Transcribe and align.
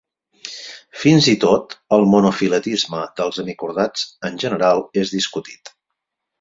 Fins 1.01 1.27
i 1.33 1.35
tot 1.43 1.75
el 1.99 2.07
monofiletisme 2.15 3.03
dels 3.21 3.39
hemicordats 3.45 4.09
en 4.31 4.43
general 4.47 4.85
és 5.05 5.17
discutit. 5.21 5.75